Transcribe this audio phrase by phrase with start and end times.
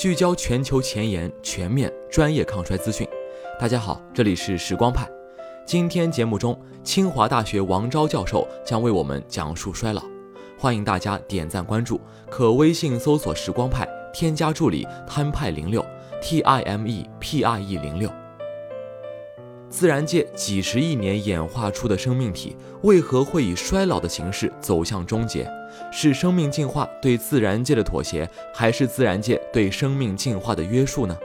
[0.00, 3.06] 聚焦全球前沿、全面、专业抗衰资讯。
[3.58, 5.06] 大家好，这里是时光派。
[5.66, 10.02] 今天节目中，清华大学王钊教授将为我们讲述衰老。
[10.58, 12.00] 欢迎大家点赞关注，
[12.30, 15.84] 可微信搜索“时光派”，添加助理摊派零六
[16.22, 18.10] ”，T I M E P I E 零六。
[19.68, 25.46] 自然界几十亿年演化出的生命体，为何会以衰老的形式走向终结？
[25.90, 31.16] 是生命进化对自然界的妥协，还是自然界对生命进化的约束呢？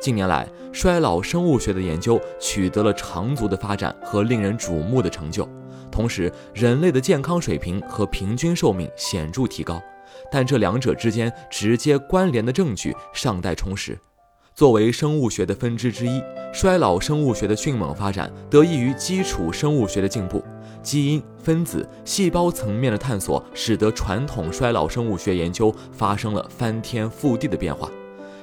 [0.00, 5.46] 近年来，衰老生物学的研究取得了长足的发展和令人瞩目的成就，
[5.90, 9.78] 同时人类的健康水平和平均寿命显著提高，
[10.32, 13.98] 但这两者之间直接关联的证据尚待充实。
[14.54, 20.42] 作为生物学的分支之一，衰老生物学的迅猛发展得益于基础生物学的进步。
[20.82, 27.90] 基因、分子、细胞层面的探索，使得传统衰老生物学研究发生了翻天覆地的变化。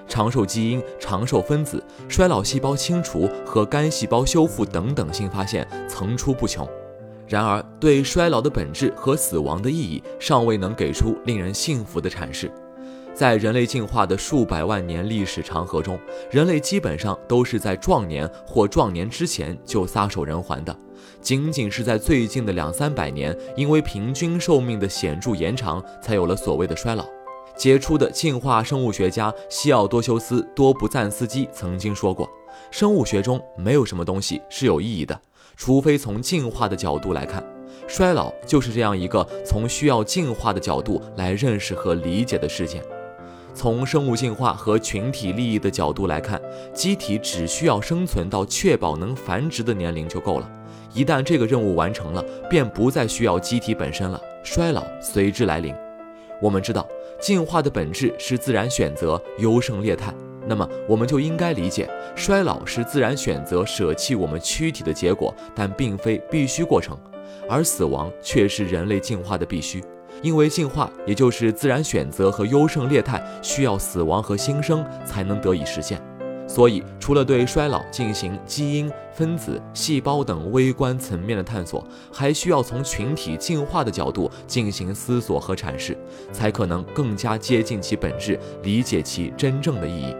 [0.08, 6.68] 长寿基因、长寿分子、衰老细胞清除和干细胞修复等等新发现层出不穷。
[7.28, 12.50] 然而，对衰老的本质和死亡的意义，尚未能给出令人信服的阐释。
[13.14, 16.00] 在人类进化的数百万年历史长河中，
[16.32, 20.74] 人类基本上都是在壮年或壮年之前就撒手人寰的。
[21.22, 27.06] 仅仅是在最近的两三百年，因为平均寿命的显著延长，才有了所谓的衰老。
[27.56, 32.30] 杰出的进化生物学家西奥多修斯·多布赞斯基曾经说过
[32.70, 35.20] ：“生物学中没有什么东西是有意义的，
[35.56, 37.44] 除非从进化的角度来看。
[37.88, 42.84] 衰老就是这样一个从需要进化的角度来认识和理解的事件。”
[43.56, 46.40] 从生物进化和群体利益的角度来看，
[46.76, 50.48] 机体只需要生存到确保能繁殖的年龄就够了。
[50.94, 55.74] 一旦这个任务完成了，便不再需要机体本身了，衰老随之来临。
[56.42, 56.88] 我们知道，
[57.20, 60.14] 进化的本质是自然选择优胜劣汰，
[60.46, 66.98] 那么我们就应该理解，衰老是自然选择舍弃我们躯体的结果，但并非必须过程，
[67.50, 69.84] 而死亡却是人类进化的必须。
[70.24, 76.02] 因为进化，也就是自然选择和优胜劣汰，需要死亡和新生才能得以实现。
[76.48, 85.98] 所以，除了对衰老进行基因、分子、细胞等微观层面的探索，还需要从群体进化的角度进行思索和阐释，
[86.32, 90.16] 才可能更加接近其本质，理解其真正的意义。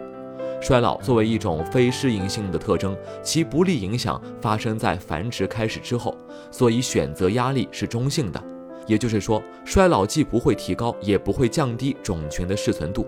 [0.60, 6.14] 衰老作为一种非适应性的特征，其不利影响发生在繁殖开始之后，
[6.50, 8.42] 所以选择压力是中性的。
[8.86, 13.06] 也就是说，衰老既不会提高，也不会降低种群的适存度。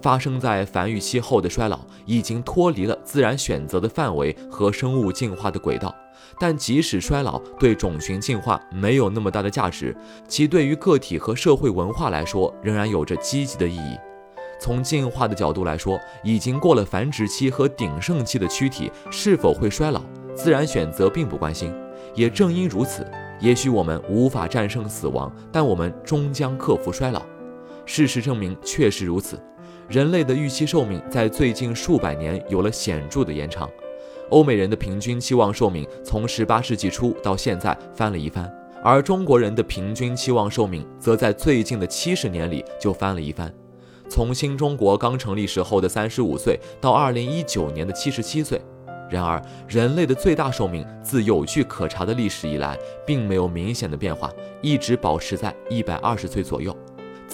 [0.00, 5.94] 发生在繁育期后的衰老已经脱离了自然选择的范围和生物进化的轨道。
[6.38, 9.96] 但即使衰老对种群进化没有那么大的价值，
[10.28, 13.96] 其对于个体和社会文化来说仍然有着积极的意义。
[14.58, 20.00] 从进化的角度来说，已经过了繁殖期和鼎盛期的躯体是否会衰老，
[20.34, 21.72] 自然选择并不关心。
[22.14, 23.06] 也正因如此。
[23.38, 27.22] 也许我们无法战胜死亡，但我们终将克服衰老。
[27.84, 29.38] 事实证明确实如此。
[29.88, 33.70] 人类的预期寿命在最近数百年有了显著的延长。
[34.30, 38.52] 欧美人的平均期望寿命从18世纪初到现在翻了一番，
[38.82, 43.54] 而中国人的平均期望寿命则在最近的70年里就翻了一番，
[44.08, 48.60] 从新中国刚成立时候的35岁到2019年的77岁。
[49.08, 52.76] 然而，人类的最大寿命自有据可查的历史以来，
[53.06, 56.76] 并没有明显的变化，一直保持在一百二十岁左右。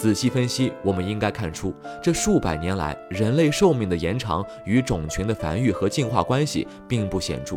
[0.03, 7.55] 仔细分析，我们应该看出，这数百年来人类寿命的延长与种群的繁育和进化关系并不显著。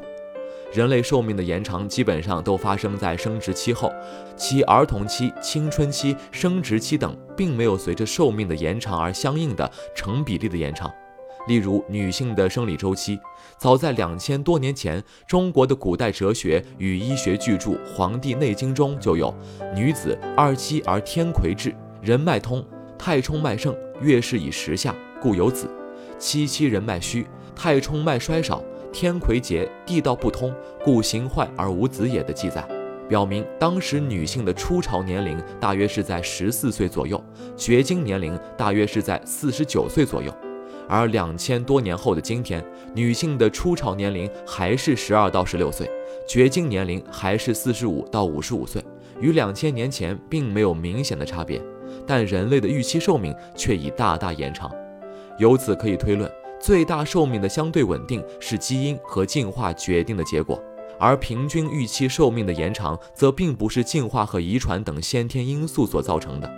[0.72, 3.92] 人类寿命的延长基本上都发生在生殖期后，
[4.36, 10.88] 其儿童期、青春期、生殖期等，并没有随着寿命的延长而相应的成比例的延长。
[11.48, 13.18] 例如，女性的生理周期，
[13.58, 19.34] 早在两千多年前，中国的古代哲学与医学巨著《黄帝内经》中就有
[19.74, 21.74] ：“女子二七而天癸至，
[22.06, 22.64] 人脉通，
[22.96, 25.66] 太冲脉盛，月事以时下，故有子；
[26.20, 28.62] 七七人脉虚，太冲脉衰少，
[28.92, 30.54] 天癸竭，地道不通，
[30.84, 32.64] 故形坏而无子也”的记载，
[33.08, 37.20] 表明当时女性的初潮年龄大约是在十四岁左右，
[37.56, 40.32] 绝经年龄大约是在四十九岁左右。
[40.88, 42.64] 而两千多年后的今天，
[42.94, 45.90] 女性的初潮年龄还是十二到十六岁，
[46.28, 48.80] 绝经年龄还是四十五到五十五岁，
[49.18, 51.60] 与两千年前并没有明显的差别，
[52.06, 54.70] 但人类的预期寿命却已大大延长。
[55.38, 56.30] 由此可以推论，
[56.60, 60.62] 最大寿命的相对稳定是基因和进化决定的结果，
[60.98, 66.50] 而平均预期寿命的延长则并不是进化和遗传等先天因素所造成的。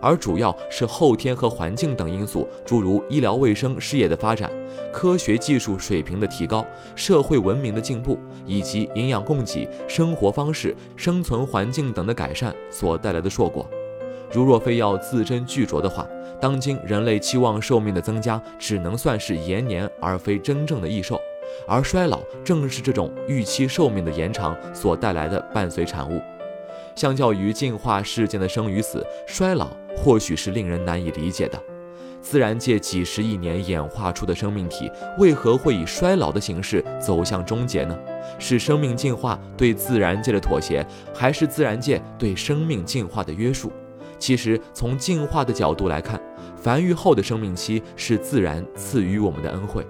[0.00, 4.50] 而主要是后天和环境等因素，诸如医疗卫生事业的发展、
[4.92, 13.66] 科学技术水平的提高、社会文明的进步，以及营养供给、生活方式、生存环境等的改善所带来的硕果。
[14.32, 16.06] 如若非要字斟句酌的话，
[16.40, 21.20] 当今人类期望寿命的增加，只能算是延年，而非真正的益寿。
[21.66, 26.20] 而衰老正是这种预期寿命的延长所带来的伴随产物。
[26.94, 31.58] 相较于进化事件的生与死，衰老或许是令人难以理解的。
[32.20, 37.96] 自然界几十亿年演化出的生命体，为何会以衰老的形式走向终结呢？
[38.38, 40.84] 是生命进化对自然界的妥协，
[41.14, 43.70] 还是自然界对生命进化的约束？
[44.18, 46.20] 其实，从进化的角度来看，
[46.56, 49.86] 繁育后的生命期是自然赐予我们的恩惠。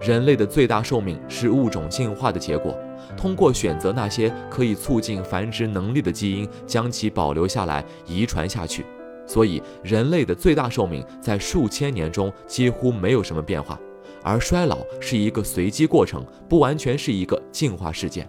[0.00, 2.74] 人类的最大寿命是物种进化的结果，
[3.16, 8.84] 通过选择那些可以促进繁殖能力的基因，将其保留下来，遗传下去。
[9.26, 13.78] 所以，人类的最大寿命在数千年中几乎没有什么变化，
[14.22, 18.26] 而衰老是一个随机过程，不完全是一个进化事件。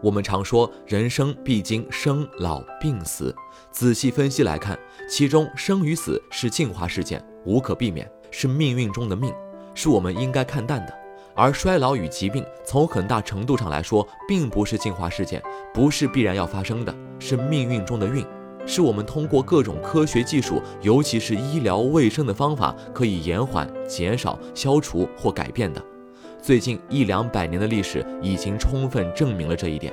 [0.00, 3.34] 我们常说人生必经生老病死，
[3.72, 4.78] 仔细分析来看，
[5.08, 9.34] 其中生与死是进化事件，无可避免，是命运中的命，
[9.74, 10.94] 是我们应该看淡的。
[11.34, 15.42] 而衰老与疾病，从很大程度上来说，并不是进化事件，
[15.74, 18.24] 不是必然要发生的，是命运中的运，
[18.66, 25.80] 是我们通过各种科学技术，尤其是医疗卫生的方法，可以延缓、减少、消除或改变的。
[26.40, 29.92] 最近一两百年的历史已经充分证明了这一点。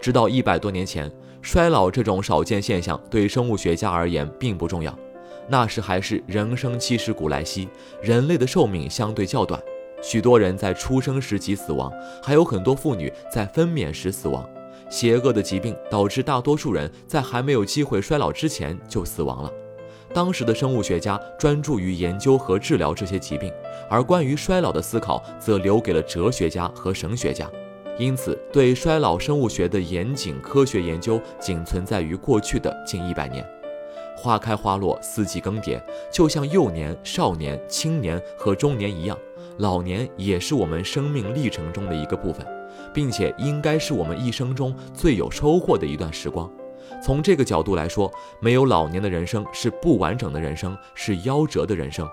[0.00, 1.10] 直到一百多年前，
[1.40, 4.96] 衰老这种少见现象对生物学家而言并不重要，
[5.48, 7.68] 那时还是人生七十古来稀，
[8.02, 9.60] 人类的寿命相对较短。
[10.02, 11.92] 许多人在出生时即死亡，
[12.22, 14.46] 还有很多妇女在分娩时死亡。
[14.90, 19.50] 邪恶的疾病导致大多数人在还没有机会衰老之前就死亡了。
[20.14, 23.52] 当时的生物学家专注于研究和治疗这些疾病，
[23.90, 27.50] 而关于衰老的思考则留给了哲学家和神学家。
[27.98, 33.44] 因此，对衰老生物学的严谨科学研究仅存在于过去的近一百年。
[34.16, 35.82] 花开花落，四季更迭，
[36.12, 39.18] 就像幼年、少年、青年和中年一样。
[39.58, 42.46] 老年也是我们生命历程中的一个部分，
[42.92, 46.48] 并且应该是我们一生中最有收获的一段时光。
[47.02, 48.10] 从这个角度来说，
[48.40, 52.08] 没有老年的人生是不完整的人生，是夭折的人生。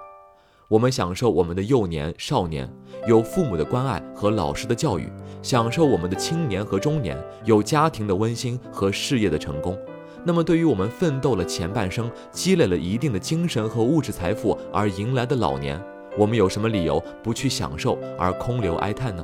[0.67, 2.71] 我们享受我们的幼年、少年，
[3.05, 5.05] 有父母的关爱和老师的教育；
[5.41, 9.77] 享受我们的青年和中年，有家庭的温馨和事业的成功。
[10.23, 15.77] 那么，对于我们奋斗了前半生，积累了一定的精神和物质财富而迎来的老年，
[16.17, 19.23] 我们有什么理由不去享受而空留哀叹呢？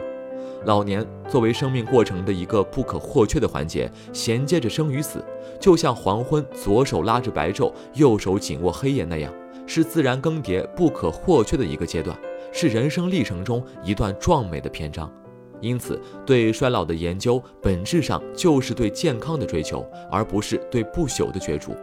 [0.66, 5.24] 老年作为生命过程的一个不可或缺的环节，衔接着生与死，
[5.60, 9.34] 就像黄昏左手拉着白昼，右手紧握黑夜那样，
[9.66, 12.18] 是自然更迭不可或缺的一个阶段，
[12.52, 15.12] 是人生历程中一段壮美的篇章。
[15.60, 21.74] 因此，对衰老的研究本质上就是对健康的追求，而不是对不朽的角逐。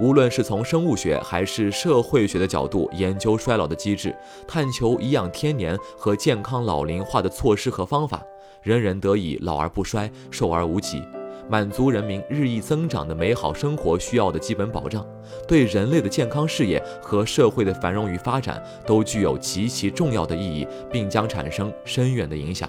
[0.00, 4.16] 无论是从生物学还是社会学的角度研究衰老的机制，
[4.48, 8.22] 探求颐养天年和健康老龄化的措施和方法，
[8.62, 11.02] 人人得以老而不衰，寿而无疾，
[11.50, 15.06] 满足人民日益增长的美好生活需要的基本保障，
[15.46, 22.66] 对人类的健康事业和社会的繁荣与发展都具有极其重要的意义，并将产生深远的影响。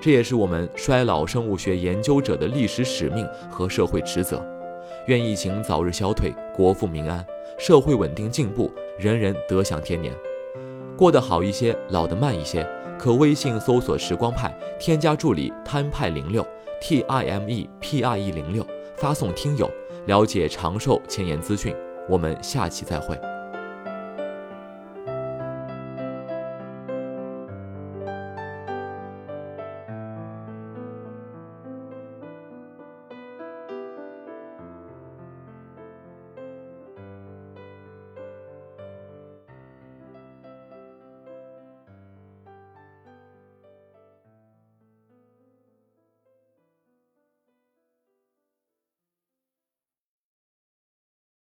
[0.00, 4.42] 这也是我们衰老生物学研究者的历史使命和社会职责。
[5.06, 7.24] 愿疫情早日消退，国富民安，
[7.58, 10.14] 社会稳定进步，人人得享天年。
[10.94, 16.46] 过得好一些，老得慢一些，可微信搜索“时光派”，添加助理“摊派零六
[16.78, 19.70] ”，T I M E P I E 零六，发送“听友”，
[20.04, 21.74] 了解长寿前沿资讯。
[22.06, 23.18] 我们下期再会。